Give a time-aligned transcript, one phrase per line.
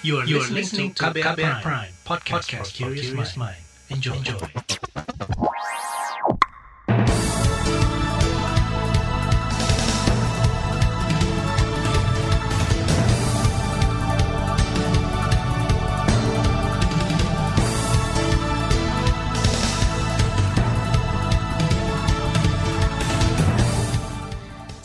[0.00, 3.56] You are, you are listening to KBR, KBR Prime, Prime podcast, podcast for curious mind.
[3.90, 4.14] Enjoy.
[4.14, 5.34] Enjoy.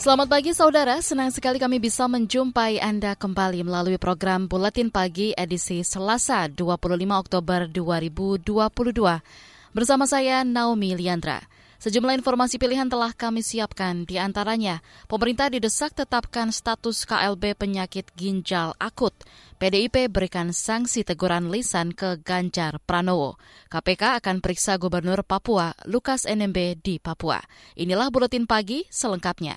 [0.04, 5.80] Selamat pagi saudara, senang sekali kami bisa menjumpai Anda kembali melalui program Buletin Pagi edisi
[5.80, 6.76] Selasa 25
[7.08, 8.44] Oktober 2022.
[9.72, 11.40] Bersama saya Naomi Liandra.
[11.80, 18.76] Sejumlah informasi pilihan telah kami siapkan, di antaranya pemerintah didesak tetapkan status KLB penyakit ginjal
[18.76, 19.16] akut.
[19.56, 23.40] PDIP berikan sanksi teguran lisan ke Ganjar Pranowo.
[23.72, 27.40] KPK akan periksa Gubernur Papua Lukas NMB di Papua.
[27.80, 29.56] Inilah Buletin Pagi selengkapnya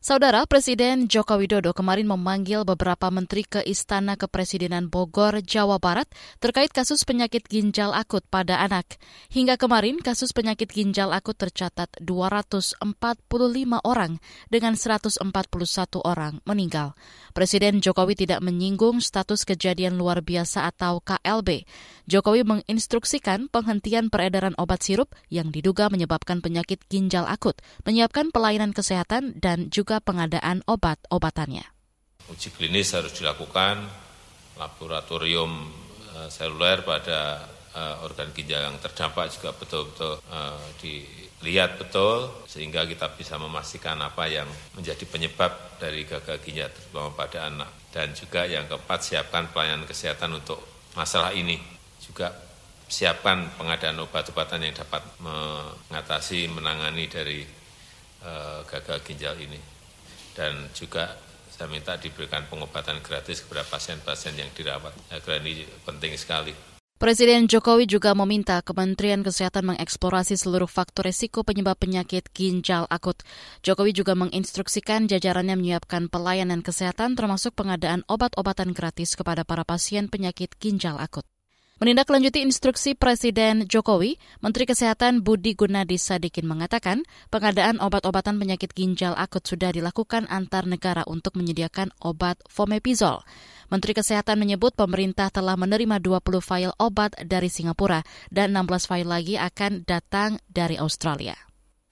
[0.00, 6.08] Saudara Presiden Joko Widodo kemarin memanggil beberapa menteri ke Istana Kepresidenan Bogor, Jawa Barat
[6.40, 8.96] terkait kasus penyakit ginjal akut pada anak.
[9.28, 12.80] Hingga kemarin kasus penyakit ginjal akut tercatat 245
[13.84, 14.16] orang
[14.48, 15.20] dengan 141
[16.00, 16.96] orang meninggal.
[17.36, 21.68] Presiden Jokowi tidak menyinggung status kejadian luar biasa atau KLB.
[22.08, 29.36] Jokowi menginstruksikan penghentian peredaran obat sirup yang diduga menyebabkan penyakit ginjal akut, menyiapkan pelayanan kesehatan
[29.36, 31.66] dan juga juga pengadaan obat-obatannya.
[32.30, 33.90] Uji klinis harus dilakukan,
[34.54, 35.50] laboratorium
[36.14, 37.42] uh, seluler pada
[37.74, 44.30] uh, organ ginjal yang terdampak juga betul-betul uh, dilihat betul sehingga kita bisa memastikan apa
[44.30, 44.46] yang
[44.78, 47.90] menjadi penyebab dari gagal ginjal terutama pada anak.
[47.90, 50.62] Dan juga yang keempat siapkan pelayanan kesehatan untuk
[50.94, 51.58] masalah ini.
[51.98, 52.30] Juga
[52.86, 57.42] siapkan pengadaan obat-obatan yang dapat mengatasi menangani dari
[58.70, 59.79] gagal ginjal ini
[60.34, 61.16] dan juga
[61.50, 64.96] saya minta diberikan pengobatan gratis kepada pasien-pasien yang dirawat.
[65.20, 66.70] Kira ini penting sekali.
[67.00, 73.24] Presiden Jokowi juga meminta Kementerian Kesehatan mengeksplorasi seluruh faktor resiko penyebab penyakit ginjal akut.
[73.64, 80.52] Jokowi juga menginstruksikan jajarannya menyiapkan pelayanan kesehatan termasuk pengadaan obat-obatan gratis kepada para pasien penyakit
[80.60, 81.24] ginjal akut.
[81.80, 89.48] Menindaklanjuti instruksi Presiden Jokowi, Menteri Kesehatan Budi Gunadi Sadikin mengatakan pengadaan obat-obatan penyakit ginjal akut
[89.48, 93.24] sudah dilakukan antar negara untuk menyediakan obat fomepizol.
[93.72, 99.40] Menteri Kesehatan menyebut pemerintah telah menerima 20 file obat dari Singapura dan 16 file lagi
[99.40, 101.49] akan datang dari Australia.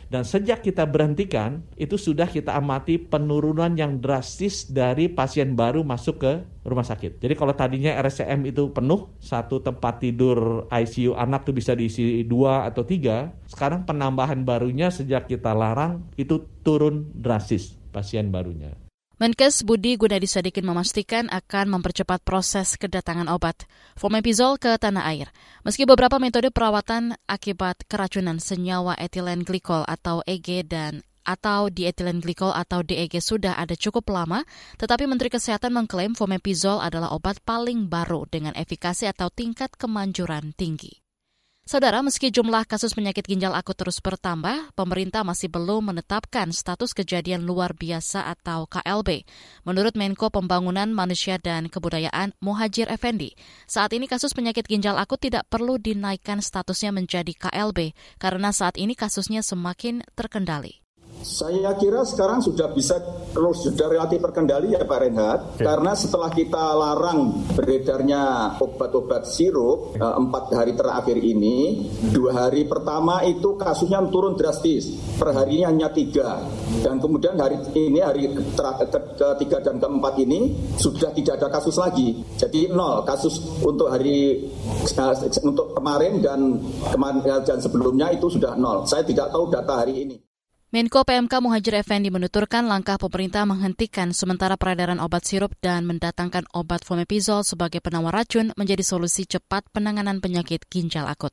[0.08, 6.16] Dan sejak kita berhentikan, itu sudah kita amati penurunan yang drastis dari pasien baru masuk
[6.24, 6.32] ke
[6.64, 7.20] rumah sakit.
[7.20, 12.64] Jadi kalau tadinya RSCM itu penuh, satu tempat tidur ICU anak itu bisa diisi dua
[12.64, 18.87] atau tiga, sekarang penambahan barunya sejak kita larang itu turun drastis pasien barunya.
[19.18, 23.66] Menkes Budi Gunadi Sadikin memastikan akan mempercepat proses kedatangan obat
[23.98, 25.34] fomepizol ke tanah air.
[25.66, 32.54] Meski beberapa metode perawatan akibat keracunan senyawa etilen glikol atau EG dan atau dietilen glikol
[32.54, 34.46] atau DEG sudah ada cukup lama,
[34.78, 41.07] tetapi Menteri Kesehatan mengklaim fomepizol adalah obat paling baru dengan efikasi atau tingkat kemanjuran tinggi.
[41.68, 47.44] Saudara, meski jumlah kasus penyakit ginjal akut terus bertambah, pemerintah masih belum menetapkan status kejadian
[47.44, 49.28] luar biasa atau KLB.
[49.68, 53.36] Menurut Menko Pembangunan Manusia dan Kebudayaan Muhajir Effendi,
[53.68, 58.96] saat ini kasus penyakit ginjal akut tidak perlu dinaikkan statusnya menjadi KLB karena saat ini
[58.96, 60.87] kasusnya semakin terkendali.
[61.18, 62.94] Saya kira sekarang sudah bisa
[63.34, 65.66] terus sudah relatif terkendali ya Pak Renhat okay.
[65.66, 73.22] karena setelah kita larang beredarnya obat-obat sirup eh, empat hari terakhir ini dua hari pertama
[73.26, 74.94] itu kasusnya turun drastis.
[75.18, 76.38] Per harinya hanya tiga.
[76.82, 82.22] Dan kemudian hari ini hari ketiga dan keempat ini sudah tidak ada kasus lagi.
[82.38, 84.46] Jadi nol kasus untuk hari
[84.86, 86.62] eh, untuk kemarin dan
[86.94, 88.86] kemarin dan sebelumnya itu sudah nol.
[88.86, 90.27] Saya tidak tahu data hari ini
[90.68, 96.84] Menko PMK Muhajir Effendi menuturkan langkah pemerintah menghentikan sementara peredaran obat sirup dan mendatangkan obat
[96.84, 101.32] fomepizol sebagai penawar racun menjadi solusi cepat penanganan penyakit ginjal akut.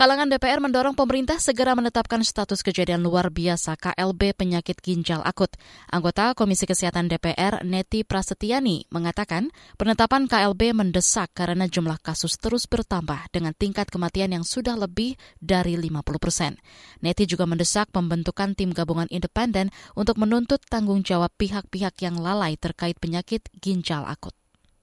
[0.00, 5.52] Kalangan DPR mendorong pemerintah segera menetapkan status kejadian luar biasa KLB penyakit ginjal akut.
[5.92, 13.28] Anggota Komisi Kesehatan DPR Neti Prasetyani mengatakan penetapan KLB mendesak karena jumlah kasus terus bertambah
[13.28, 16.56] dengan tingkat kematian yang sudah lebih dari 50 persen.
[17.04, 22.96] Neti juga mendesak pembentukan tim gabungan independen untuk menuntut tanggung jawab pihak-pihak yang lalai terkait
[22.96, 24.32] penyakit ginjal akut.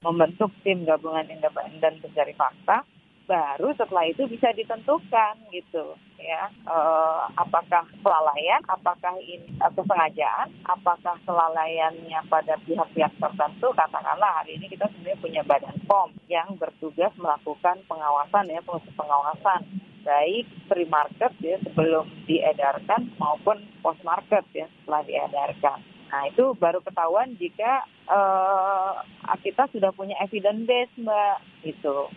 [0.06, 2.86] Membentuk tim gabungan independen pencari fakta
[3.28, 6.48] baru setelah itu bisa ditentukan gitu ya.
[6.64, 13.68] Uh, apakah kelalaian apakah ini uh, kesengajaan apakah kelalaiannya pada pihak-pihak tertentu?
[13.76, 18.64] Katakanlah hari ini kita sebenarnya punya badan pom yang bertugas melakukan pengawasan ya
[18.96, 19.62] pengawasan.
[20.08, 25.84] Baik pre-market ya sebelum diedarkan maupun post-market ya setelah diedarkan.
[26.08, 29.04] Nah itu baru ketahuan jika uh,
[29.44, 32.08] kita sudah punya evidence base mbak gitu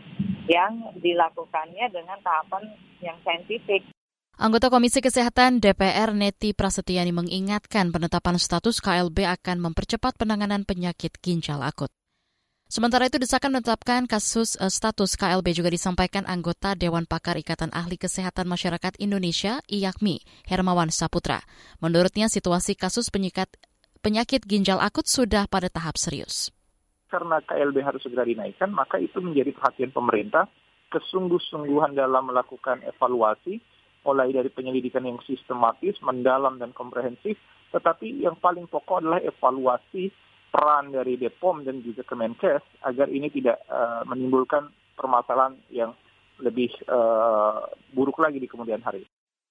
[0.49, 2.71] yang dilakukannya dengan tahapan
[3.05, 3.85] yang saintifik.
[4.41, 11.61] Anggota Komisi Kesehatan DPR Neti Prasetyani mengingatkan penetapan status KLB akan mempercepat penanganan penyakit ginjal
[11.61, 11.93] akut.
[12.71, 17.99] Sementara itu desakan menetapkan kasus uh, status KLB juga disampaikan anggota Dewan Pakar Ikatan Ahli
[17.99, 21.43] Kesehatan Masyarakat Indonesia IAKMI, Hermawan Saputra.
[21.83, 23.51] Menurutnya situasi kasus penyikat,
[24.07, 26.55] penyakit ginjal akut sudah pada tahap serius.
[27.11, 30.47] Karena KLB harus segera dinaikkan, maka itu menjadi perhatian pemerintah
[30.91, 33.63] kesungguh-sungguhan dalam melakukan evaluasi,
[34.07, 37.39] mulai dari penyelidikan yang sistematis, mendalam, dan komprehensif,
[37.71, 40.11] tetapi yang paling pokok adalah evaluasi
[40.51, 44.67] peran dari Bepom dan juga Kemenkes agar ini tidak uh, menimbulkan
[44.99, 45.95] permasalahan yang
[46.43, 49.07] lebih uh, buruk lagi di kemudian hari.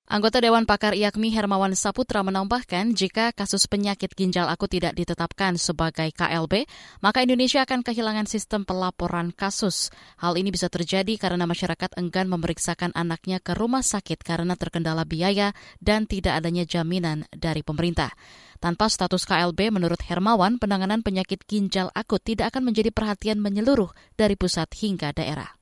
[0.10, 6.10] Anggota Dewan Pakar IAKMI Hermawan Saputra menambahkan jika kasus penyakit ginjal akut tidak ditetapkan sebagai
[6.18, 6.66] KLB,
[6.98, 9.94] maka Indonesia akan kehilangan sistem pelaporan kasus.
[10.18, 15.54] Hal ini bisa terjadi karena masyarakat enggan memeriksakan anaknya ke rumah sakit karena terkendala biaya
[15.78, 18.10] dan tidak adanya jaminan dari pemerintah.
[18.58, 24.34] Tanpa status KLB, menurut Hermawan, penanganan penyakit ginjal akut tidak akan menjadi perhatian menyeluruh dari
[24.34, 25.59] pusat hingga daerah.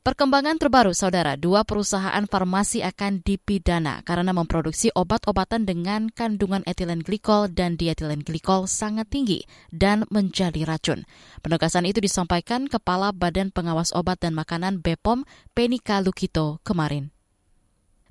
[0.00, 7.52] Perkembangan terbaru, saudara, dua perusahaan farmasi akan dipidana karena memproduksi obat-obatan dengan kandungan etilen glikol
[7.52, 11.04] dan dietilen glikol sangat tinggi dan menjadi racun.
[11.44, 17.12] Penegasan itu disampaikan Kepala Badan Pengawas Obat dan Makanan BPOM, Penika Lukito, kemarin.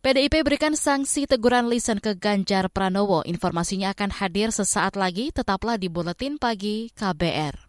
[0.05, 3.25] PDIP berikan sanksi teguran lisan ke Ganjar Pranowo.
[3.25, 7.68] Informasinya akan hadir sesaat lagi, tetaplah di Buletin Pagi KBR.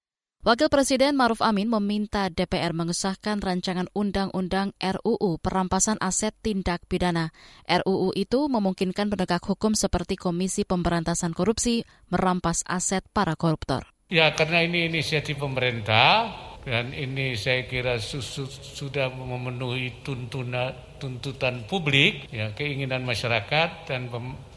[0.41, 7.29] Wakil Presiden Maruf Amin meminta DPR mengesahkan rancangan undang-undang RUU perampasan aset tindak pidana.
[7.69, 13.85] RUU itu memungkinkan penegak hukum seperti Komisi Pemberantasan Korupsi merampas aset para koruptor.
[14.09, 16.33] Ya, karena ini inisiatif pemerintah
[16.65, 24.09] dan ini saya kira sudah memenuhi tuntuna, tuntutan publik, ya keinginan masyarakat dan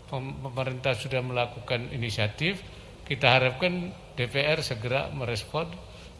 [0.08, 2.64] pemerintah sudah melakukan inisiatif.
[3.04, 5.70] Kita harapkan DPR segera merespon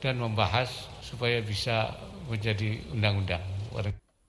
[0.03, 0.69] dan membahas
[1.01, 1.95] supaya bisa
[2.29, 3.43] menjadi undang-undang.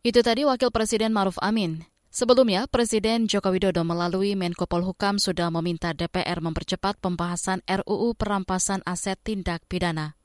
[0.05, 1.81] Itu tadi Wakil Presiden Maruf Amin.
[2.15, 9.19] Sebelumnya, Presiden Joko Widodo melalui Menko Polhukam sudah meminta DPR mempercepat pembahasan RUU perampasan aset
[9.19, 10.15] tindak pidana.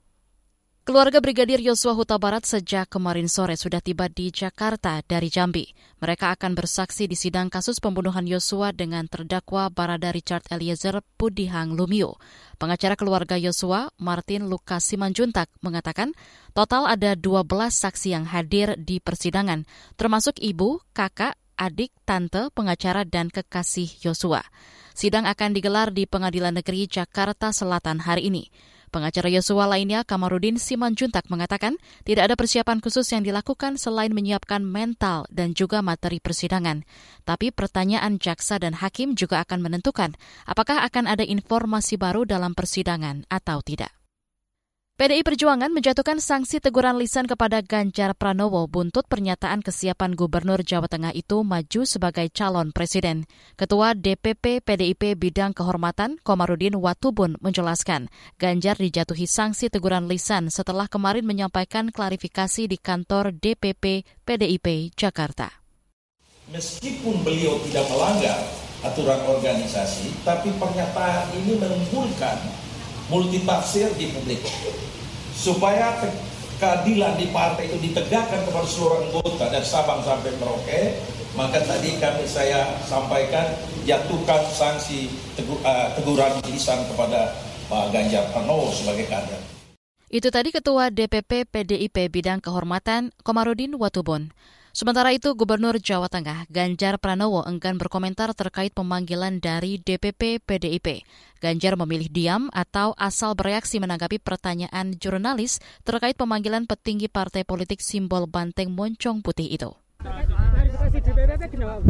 [0.81, 5.69] Keluarga Brigadir Yosua Huta Barat sejak kemarin sore sudah tiba di Jakarta dari Jambi.
[6.01, 12.17] Mereka akan bersaksi di sidang kasus pembunuhan Yosua dengan terdakwa Barada Richard Eliezer Pudihang Lumio.
[12.57, 16.17] Pengacara keluarga Yosua, Martin Lukas Simanjuntak, mengatakan
[16.57, 17.45] total ada 12
[17.77, 19.69] saksi yang hadir di persidangan,
[20.01, 24.41] termasuk ibu, kakak, adik, tante, pengacara, dan kekasih Yosua.
[24.97, 28.49] Sidang akan digelar di Pengadilan Negeri Jakarta Selatan hari ini.
[28.91, 35.31] Pengacara Yosua lainnya, Kamarudin Simanjuntak, mengatakan tidak ada persiapan khusus yang dilakukan selain menyiapkan mental
[35.31, 36.83] dan juga materi persidangan.
[37.23, 43.31] Tapi pertanyaan jaksa dan hakim juga akan menentukan apakah akan ada informasi baru dalam persidangan
[43.31, 44.00] atau tidak.
[45.01, 51.17] PDI Perjuangan menjatuhkan sanksi teguran lisan kepada Ganjar Pranowo buntut pernyataan kesiapan Gubernur Jawa Tengah
[51.17, 53.25] itu maju sebagai calon presiden.
[53.57, 61.25] Ketua DPP PDIP Bidang Kehormatan Komarudin Watubun menjelaskan, Ganjar dijatuhi sanksi teguran lisan setelah kemarin
[61.25, 65.49] menyampaikan klarifikasi di kantor DPP PDIP Jakarta.
[66.53, 68.37] Meskipun beliau tidak melanggar
[68.85, 72.69] aturan organisasi, tapi pernyataan ini menimbulkan
[73.11, 74.41] multitafsir di publik
[75.35, 75.99] supaya
[76.63, 80.97] keadilan di partai itu ditegakkan kepada seluruh anggota dan Sabang sampai Merauke
[81.39, 83.47] maka tadi kami saya sampaikan
[83.87, 87.39] jatuhkan sanksi eh, teguran lisan kepada
[87.71, 89.39] Pak Ganjar Pranowo sebagai kader.
[90.11, 94.35] Itu tadi Ketua DPP PDIP Bidang Kehormatan Komarudin Watubun.
[94.71, 101.03] Sementara itu, Gubernur Jawa Tengah Ganjar Pranowo enggan berkomentar terkait pemanggilan dari DPP PDIP.
[101.43, 108.31] Ganjar memilih diam atau asal bereaksi menanggapi pertanyaan jurnalis terkait pemanggilan petinggi partai politik simbol
[108.31, 109.75] banteng moncong putih itu.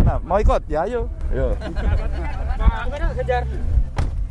[0.01, 0.65] Nah, mau ikut?
[0.67, 1.07] Ya, ayo.
[1.31, 1.53] Ayo.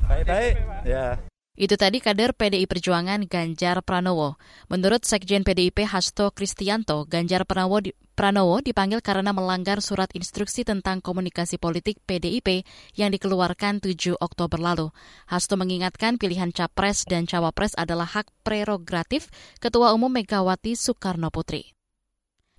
[0.09, 0.53] Baik-baik.
[0.89, 1.21] Ya.
[1.59, 4.39] Itu tadi kader PDI Perjuangan Ganjar Pranowo.
[4.71, 11.03] Menurut Sekjen PDIP Hasto Kristianto, Ganjar Pranowo, di, Pranowo dipanggil karena melanggar surat instruksi tentang
[11.03, 12.63] komunikasi politik PDIP
[12.95, 14.87] yang dikeluarkan 7 Oktober lalu.
[15.27, 19.27] Hasto mengingatkan pilihan capres dan cawapres adalah hak prerogatif
[19.59, 21.78] Ketua Umum Megawati Soekarno Putri.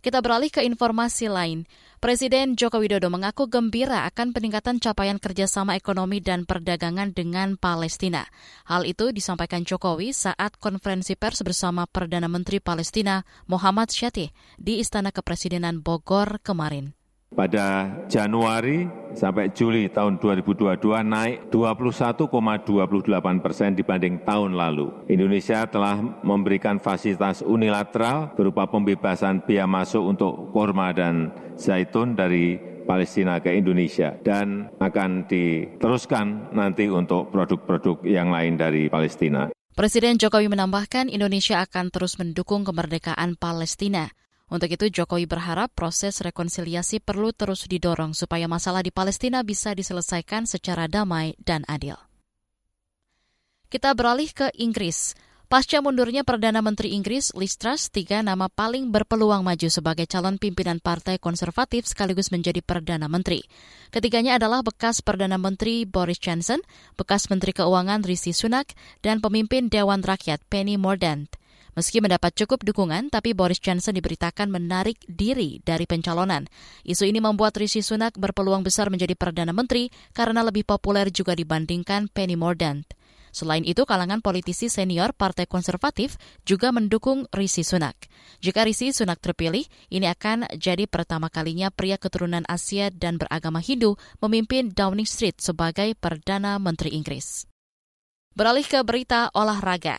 [0.00, 1.68] Kita beralih ke informasi lain.
[2.00, 8.24] Presiden Joko Widodo mengaku gembira akan peningkatan capaian kerjasama ekonomi dan perdagangan dengan Palestina.
[8.64, 15.12] Hal itu disampaikan Jokowi saat konferensi pers bersama Perdana Menteri Palestina Muhammad Syatih di Istana
[15.12, 16.96] Kepresidenan Bogor kemarin.
[17.36, 24.92] Pada Januari sampai Juli tahun 2022 naik 21,28 persen dibanding tahun lalu.
[25.10, 33.38] Indonesia telah memberikan fasilitas unilateral berupa pembebasan biaya masuk untuk korma dan zaitun dari Palestina
[33.38, 39.46] ke Indonesia dan akan diteruskan nanti untuk produk-produk yang lain dari Palestina.
[39.78, 44.10] Presiden Jokowi menambahkan Indonesia akan terus mendukung kemerdekaan Palestina.
[44.50, 50.50] Untuk itu Jokowi berharap proses rekonsiliasi perlu terus didorong supaya masalah di Palestina bisa diselesaikan
[50.50, 51.94] secara damai dan adil.
[53.70, 55.14] Kita beralih ke Inggris.
[55.50, 60.78] Pasca mundurnya Perdana Menteri Inggris Liz Truss, tiga nama paling berpeluang maju sebagai calon pimpinan
[60.78, 63.42] Partai Konservatif sekaligus menjadi Perdana Menteri.
[63.90, 66.62] Ketiganya adalah bekas Perdana Menteri Boris Johnson,
[66.94, 71.39] bekas Menteri Keuangan Rishi Sunak, dan pemimpin Dewan Rakyat Penny Mordaunt.
[71.78, 76.50] Meski mendapat cukup dukungan, tapi Boris Johnson diberitakan menarik diri dari pencalonan.
[76.82, 82.10] Isu ini membuat Rishi Sunak berpeluang besar menjadi Perdana Menteri karena lebih populer juga dibandingkan
[82.10, 82.90] Penny Mordaunt.
[83.30, 87.94] Selain itu, kalangan politisi senior Partai Konservatif juga mendukung Rishi Sunak.
[88.42, 93.94] Jika Rishi Sunak terpilih, ini akan jadi pertama kalinya pria keturunan Asia dan beragama Hindu
[94.18, 97.46] memimpin Downing Street sebagai Perdana Menteri Inggris.
[98.34, 99.98] Beralih ke berita olahraga.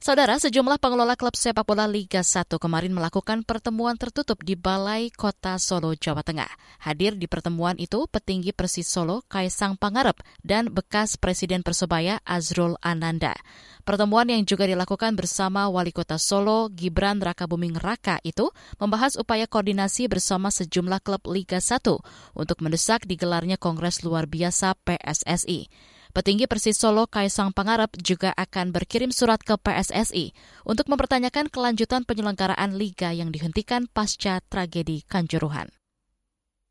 [0.00, 5.60] Saudara, sejumlah pengelola klub sepak bola Liga 1 kemarin melakukan pertemuan tertutup di Balai Kota
[5.60, 6.48] Solo, Jawa Tengah.
[6.80, 13.36] Hadir di pertemuan itu petinggi Persis Solo Kaisang Pangarep dan bekas Presiden Persebaya Azrul Ananda.
[13.84, 18.48] Pertemuan yang juga dilakukan bersama Wali Kota Solo Gibran Rakabuming Raka itu
[18.80, 21.76] membahas upaya koordinasi bersama sejumlah klub Liga 1
[22.40, 25.68] untuk mendesak digelarnya Kongres Luar Biasa PSSI.
[26.10, 30.34] Petinggi Persis Solo Kaisang Pangarep juga akan berkirim surat ke PSSI
[30.66, 35.70] untuk mempertanyakan kelanjutan penyelenggaraan liga yang dihentikan pasca tragedi Kanjuruhan.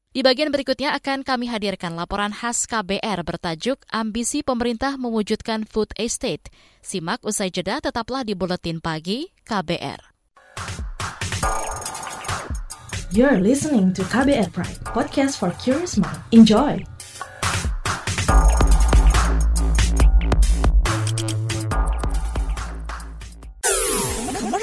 [0.10, 6.52] Di bagian berikutnya akan kami hadirkan laporan khas KBR bertajuk Ambisi Pemerintah Mewujudkan Food Estate.
[6.84, 10.02] Simak usai jeda tetaplah di Buletin Pagi KBR.
[13.14, 16.22] You're listening to KBR Pride, podcast for curious mind.
[16.30, 16.99] Enjoy!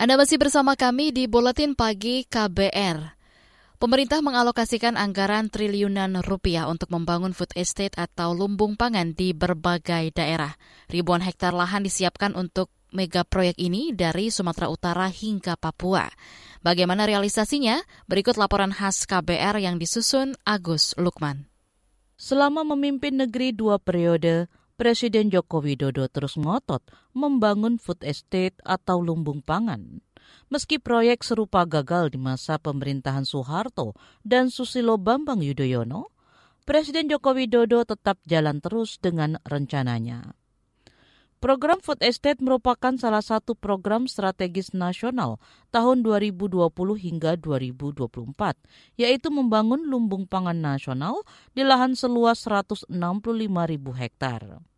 [0.00, 3.20] Anda masih bersama kami di Buletin Pagi KBR.
[3.76, 10.56] Pemerintah mengalokasikan anggaran triliunan rupiah untuk membangun food estate atau lumbung pangan di berbagai daerah.
[10.88, 16.08] Ribuan hektar lahan disiapkan untuk mega proyek ini dari Sumatera Utara hingga Papua.
[16.64, 17.84] Bagaimana realisasinya?
[18.08, 21.44] Berikut laporan khas KBR yang disusun Agus Lukman.
[22.16, 24.48] Selama memimpin negeri dua periode,
[24.80, 26.80] Presiden Joko Widodo terus ngotot
[27.12, 30.00] membangun food estate atau lumbung pangan.
[30.48, 33.92] Meski proyek serupa gagal di masa pemerintahan Soeharto
[34.24, 36.08] dan Susilo Bambang Yudhoyono,
[36.64, 40.32] Presiden Joko Widodo tetap jalan terus dengan rencananya.
[41.44, 45.36] Program Food Estate merupakan salah satu program strategis nasional
[45.68, 46.56] tahun 2020
[46.96, 48.56] hingga 2024,
[48.96, 51.20] yaitu membangun lumbung pangan nasional
[51.52, 52.88] di lahan seluas 165
[53.68, 54.69] ribu hektar.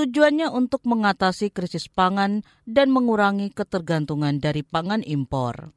[0.00, 5.76] Tujuannya untuk mengatasi krisis pangan dan mengurangi ketergantungan dari pangan impor.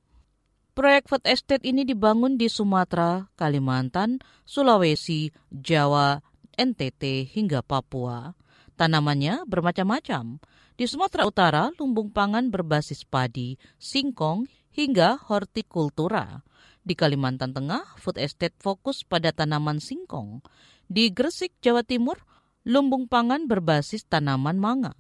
[0.72, 6.24] Proyek food estate ini dibangun di Sumatera, Kalimantan, Sulawesi, Jawa,
[6.56, 8.32] NTT, hingga Papua.
[8.80, 10.40] Tanamannya bermacam-macam.
[10.80, 16.48] Di Sumatera Utara, lumbung pangan berbasis padi, singkong, hingga hortikultura.
[16.80, 20.40] Di Kalimantan Tengah, food estate fokus pada tanaman singkong.
[20.88, 22.24] Di Gresik, Jawa Timur,
[22.64, 24.96] lumbung pangan berbasis tanaman manga.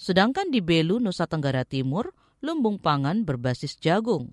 [0.00, 4.32] Sedangkan di Belu, Nusa Tenggara Timur, lumbung pangan berbasis jagung.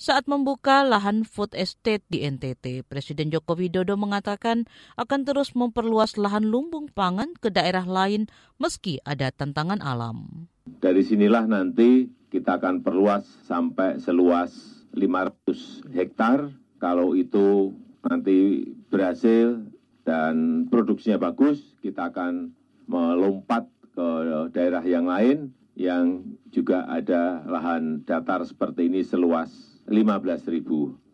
[0.00, 4.64] Saat membuka lahan food estate di NTT, Presiden Joko Widodo mengatakan
[4.96, 8.24] akan terus memperluas lahan lumbung pangan ke daerah lain
[8.56, 10.48] meski ada tantangan alam.
[10.64, 16.48] Dari sinilah nanti kita akan perluas sampai seluas 500 hektar.
[16.80, 19.60] Kalau itu nanti berhasil
[20.04, 22.54] dan produksinya bagus, kita akan
[22.90, 24.08] melompat ke
[24.54, 30.60] daerah yang lain yang juga ada lahan datar seperti ini seluas 15.000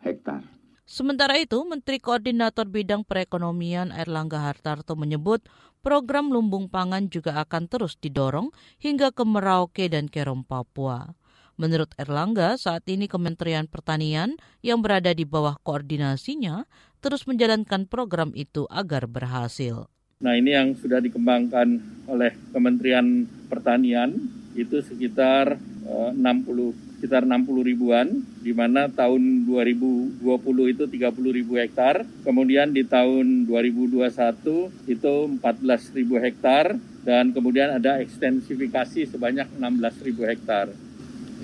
[0.02, 0.42] hektar.
[0.86, 5.42] Sementara itu, Menteri Koordinator Bidang Perekonomian Erlangga Hartarto menyebut
[5.82, 11.18] program lumbung pangan juga akan terus didorong hingga ke Merauke dan Kerom, Papua.
[11.56, 16.68] Menurut Erlangga, saat ini Kementerian Pertanian yang berada di bawah koordinasinya
[17.00, 19.88] terus menjalankan program itu agar berhasil.
[20.20, 21.80] Nah ini yang sudah dikembangkan
[22.12, 24.16] oleh Kementerian Pertanian
[24.52, 32.08] itu sekitar 60 eh, sekitar 60 ribuan, di mana tahun 2020 itu 30 ribu hektar,
[32.24, 40.24] kemudian di tahun 2021 itu 14 ribu hektar, dan kemudian ada ekstensifikasi sebanyak 16 ribu
[40.24, 40.72] hektar.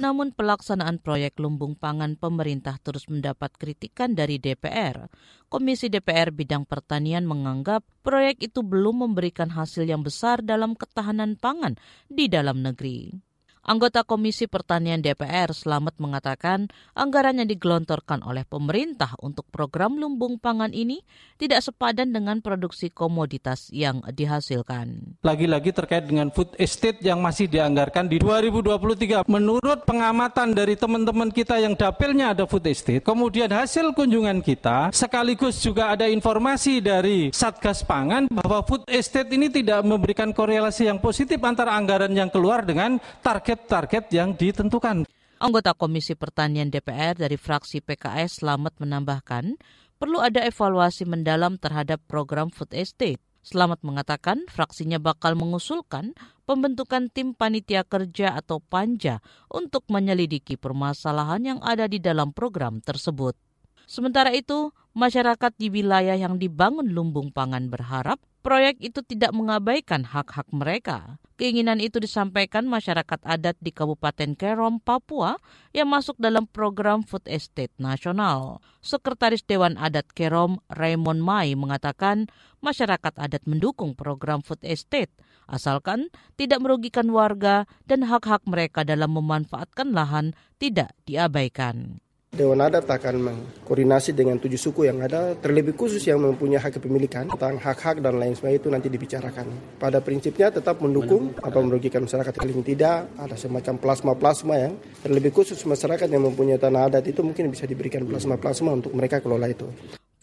[0.03, 5.07] Namun pelaksanaan proyek lumbung pangan pemerintah terus mendapat kritikan dari DPR.
[5.47, 11.79] Komisi DPR bidang pertanian menganggap proyek itu belum memberikan hasil yang besar dalam ketahanan pangan
[12.11, 13.15] di dalam negeri.
[13.63, 16.67] Anggota Komisi Pertanian DPR Selamat mengatakan
[16.99, 21.07] anggaran yang digelontorkan oleh pemerintah untuk program lumbung pangan ini
[21.39, 25.15] tidak sepadan dengan produksi komoditas yang dihasilkan.
[25.23, 29.31] Lagi-lagi terkait dengan food estate yang masih dianggarkan di 2023.
[29.31, 35.63] Menurut pengamatan dari teman-teman kita yang dapilnya ada food estate, kemudian hasil kunjungan kita sekaligus
[35.63, 41.39] juga ada informasi dari Satgas Pangan bahwa food estate ini tidak memberikan korelasi yang positif
[41.47, 45.05] antara anggaran yang keluar dengan target target-target yang ditentukan.
[45.37, 49.61] Anggota Komisi Pertanian DPR dari fraksi PKS Selamat menambahkan,
[50.01, 53.21] perlu ada evaluasi mendalam terhadap program food estate.
[53.45, 56.17] Selamat mengatakan fraksinya bakal mengusulkan
[56.49, 59.21] pembentukan tim panitia kerja atau panja
[59.53, 63.37] untuk menyelidiki permasalahan yang ada di dalam program tersebut.
[63.85, 70.49] Sementara itu, masyarakat di wilayah yang dibangun lumbung pangan berharap proyek itu tidak mengabaikan hak-hak
[70.55, 71.21] mereka.
[71.41, 75.41] Keinginan itu disampaikan masyarakat adat di Kabupaten Kerom, Papua
[75.73, 78.61] yang masuk dalam program Food Estate Nasional.
[78.85, 82.29] Sekretaris Dewan Adat Kerom, Raymond Mai, mengatakan
[82.61, 85.11] masyarakat adat mendukung program Food Estate,
[85.49, 92.05] asalkan tidak merugikan warga dan hak-hak mereka dalam memanfaatkan lahan tidak diabaikan.
[92.33, 97.29] Dewan Adat akan mengkoordinasi dengan tujuh suku yang ada, terlebih khusus yang mempunyai hak kepemilikan,
[97.29, 99.53] tentang hak-hak dan lain sebagainya itu nanti dibicarakan.
[99.77, 105.61] Pada prinsipnya tetap mendukung apa merugikan masyarakat paling tidak, ada semacam plasma-plasma yang terlebih khusus
[105.61, 109.69] masyarakat yang mempunyai tanah adat itu mungkin bisa diberikan plasma-plasma untuk mereka kelola itu.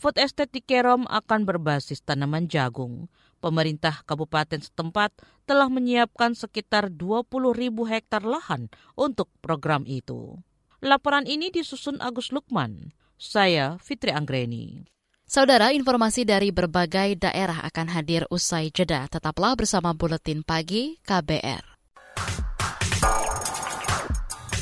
[0.01, 3.05] Food estate di Kerom akan berbasis tanaman jagung.
[3.37, 5.13] Pemerintah kabupaten setempat
[5.45, 8.65] telah menyiapkan sekitar 20 ribu hektar lahan
[8.97, 10.41] untuk program itu.
[10.79, 12.95] Laporan ini disusun Agus Lukman.
[13.19, 14.87] Saya Fitri Anggreni.
[15.27, 19.03] Saudara, informasi dari berbagai daerah akan hadir usai jeda.
[19.11, 21.63] Tetaplah bersama Buletin Pagi KBR.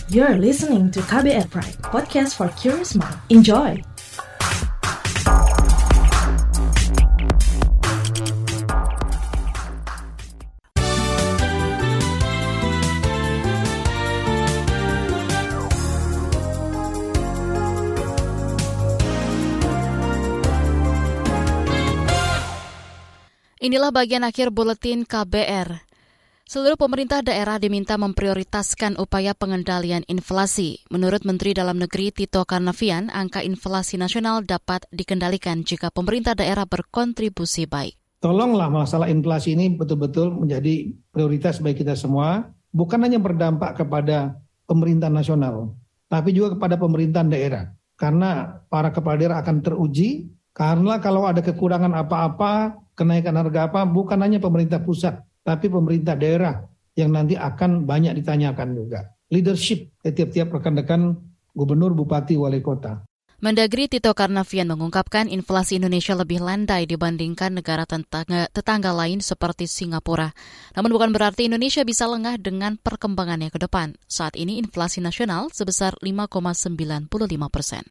[0.09, 3.21] You're listening to KBR Pride, podcast for curious mind.
[3.29, 3.77] Enjoy!
[23.67, 25.83] Inilah bagian akhir buletin KBR.
[26.47, 30.87] Seluruh pemerintah daerah diminta memprioritaskan upaya pengendalian inflasi.
[30.87, 37.67] Menurut Menteri Dalam Negeri Tito Karnavian, angka inflasi nasional dapat dikendalikan jika pemerintah daerah berkontribusi
[37.67, 37.99] baik.
[38.23, 45.11] Tolonglah masalah inflasi ini betul-betul menjadi prioritas bagi kita semua, bukan hanya berdampak kepada pemerintah
[45.11, 45.75] nasional,
[46.07, 47.75] tapi juga kepada pemerintahan daerah.
[47.99, 54.17] Karena para kepala daerah akan teruji, karena kalau ada kekurangan apa-apa, kenaikan harga apa, bukan
[54.25, 56.65] hanya pemerintah pusat, tapi pemerintah daerah
[56.97, 59.05] yang nanti akan banyak ditanyakan juga.
[59.29, 61.13] Leadership tiap-tiap rekan-rekan
[61.53, 63.05] gubernur, bupati, wali kota.
[63.37, 70.33] Mendagri Tito Karnavian mengungkapkan inflasi Indonesia lebih landai dibandingkan negara tetangga, tetangga lain seperti Singapura.
[70.73, 73.93] Namun bukan berarti Indonesia bisa lengah dengan perkembangannya ke depan.
[74.09, 77.13] Saat ini inflasi nasional sebesar 5,95
[77.53, 77.85] persen.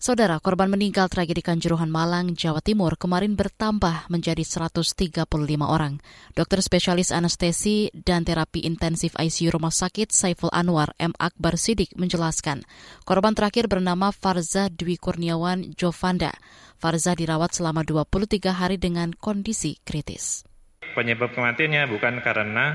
[0.00, 5.28] Saudara, korban meninggal tragedi Kanjuruhan Malang, Jawa Timur kemarin bertambah menjadi 135
[5.60, 6.00] orang.
[6.32, 11.12] Dokter spesialis anestesi dan terapi intensif ICU Rumah Sakit Saiful Anwar M.
[11.20, 12.64] Akbar Sidik menjelaskan,
[13.04, 16.32] korban terakhir bernama Farza Dwi Kurniawan Jovanda.
[16.80, 20.48] Farza dirawat selama 23 hari dengan kondisi kritis.
[20.96, 22.72] Penyebab kematiannya bukan karena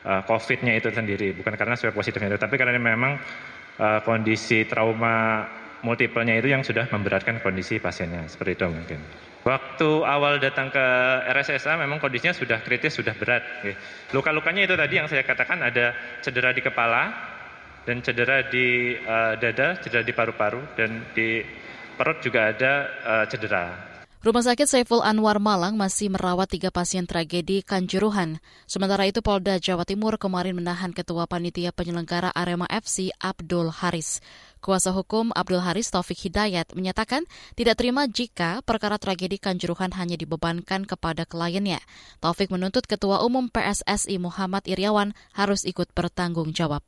[0.00, 3.20] uh, COVID-nya itu sendiri, bukan karena swab positifnya itu, tapi karena memang
[3.76, 5.44] uh, kondisi trauma
[5.84, 9.00] multiplenya itu yang sudah memberatkan kondisi pasiennya, seperti itu mungkin.
[9.44, 10.86] Waktu awal datang ke
[11.28, 13.44] RSSA memang kondisinya sudah kritis, sudah berat.
[14.16, 15.92] Luka-lukanya itu tadi yang saya katakan ada
[16.24, 17.12] cedera di kepala,
[17.84, 21.44] dan cedera di uh, dada, cedera di paru-paru, dan di
[21.94, 22.72] perut juga ada
[23.04, 23.92] uh, cedera.
[24.24, 28.40] Rumah sakit Saiful Anwar Malang masih merawat tiga pasien tragedi Kanjuruhan.
[28.64, 34.24] Sementara itu Polda Jawa Timur kemarin menahan Ketua Panitia Penyelenggara Arema FC Abdul Haris.
[34.64, 40.88] Kuasa hukum Abdul Haris Taufik Hidayat menyatakan tidak terima jika perkara tragedi Kanjuruhan hanya dibebankan
[40.88, 41.84] kepada kliennya.
[42.24, 46.80] Taufik menuntut Ketua Umum PSSI Muhammad Iriawan harus ikut bertanggung jawab.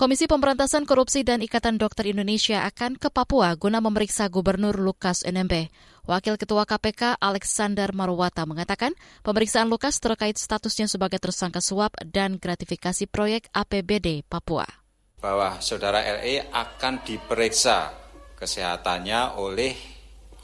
[0.00, 5.68] Komisi Pemberantasan Korupsi dan Ikatan Dokter Indonesia akan ke Papua guna memeriksa Gubernur Lukas NMB.
[6.08, 13.04] Wakil Ketua KPK Alexander Marwata mengatakan pemeriksaan Lukas terkait statusnya sebagai tersangka suap dan gratifikasi
[13.12, 14.87] proyek APBD Papua.
[15.18, 17.90] Bahwa saudara LE akan diperiksa
[18.38, 19.74] kesehatannya oleh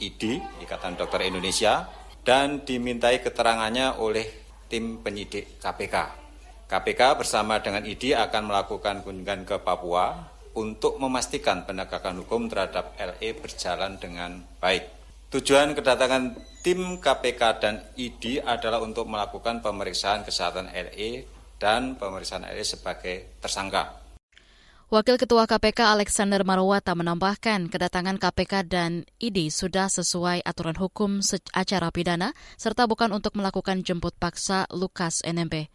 [0.02, 1.86] ID, Ikatan Dokter Indonesia,
[2.26, 4.26] dan dimintai keterangannya oleh
[4.66, 5.96] tim penyidik KPK.
[6.66, 13.28] KPK bersama dengan ID akan melakukan kunjungan ke Papua untuk memastikan penegakan hukum terhadap LE
[13.38, 14.90] berjalan dengan baik.
[15.30, 21.26] Tujuan kedatangan tim KPK dan ID adalah untuk melakukan pemeriksaan kesehatan LE
[21.58, 24.03] dan pemeriksaan LE sebagai tersangka.
[24.92, 31.24] Wakil Ketua KPK Alexander Marwata menambahkan kedatangan KPK dan ID sudah sesuai aturan hukum
[31.56, 35.72] acara pidana serta bukan untuk melakukan jemput paksa Lukas NMB.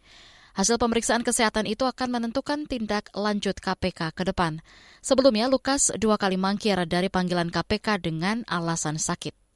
[0.54, 4.62] Hasil pemeriksaan kesehatan itu akan menentukan tindak lanjut KPK ke depan.
[5.02, 9.49] Sebelumnya, Lukas dua kali mangkir dari panggilan KPK dengan alasan sakit.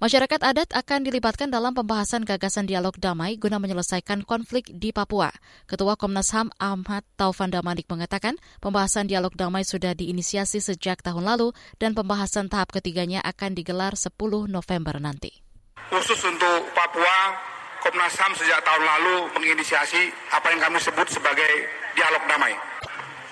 [0.00, 5.28] Masyarakat adat akan dilibatkan dalam pembahasan gagasan dialog damai guna menyelesaikan konflik di Papua.
[5.68, 11.52] Ketua Komnas HAM Ahmad Taufan Damanik mengatakan pembahasan dialog damai sudah diinisiasi sejak tahun lalu
[11.76, 14.16] dan pembahasan tahap ketiganya akan digelar 10
[14.48, 15.44] November nanti.
[15.92, 17.36] Khusus untuk Papua,
[17.84, 22.56] Komnas HAM sejak tahun lalu menginisiasi apa yang kami sebut sebagai dialog damai.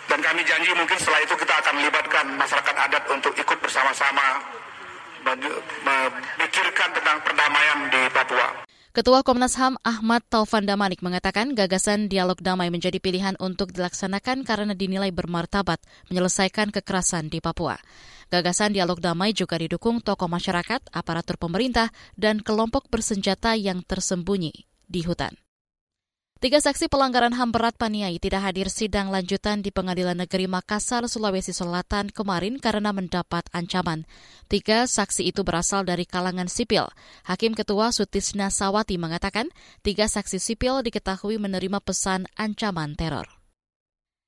[0.05, 4.58] Dan kami janji mungkin setelah itu kita akan melibatkan masyarakat adat untuk ikut bersama-sama
[5.37, 8.49] memikirkan tentang perdamaian di Papua.
[8.89, 14.75] Ketua Komnas HAM Ahmad Taufan Damanik mengatakan gagasan dialog damai menjadi pilihan untuk dilaksanakan karena
[14.75, 15.79] dinilai bermartabat
[16.11, 17.79] menyelesaikan kekerasan di Papua.
[18.33, 25.01] Gagasan dialog damai juga didukung tokoh masyarakat, aparatur pemerintah, dan kelompok bersenjata yang tersembunyi di
[25.05, 25.37] hutan.
[26.39, 31.51] Tiga saksi pelanggaran HAM berat Paniai tidak hadir sidang lanjutan di Pengadilan Negeri Makassar, Sulawesi
[31.51, 34.07] Selatan kemarin karena mendapat ancaman.
[34.47, 36.87] Tiga saksi itu berasal dari kalangan sipil.
[37.27, 39.51] Hakim Ketua Sutisna Sawati mengatakan
[39.83, 43.38] tiga saksi sipil diketahui menerima pesan ancaman teror.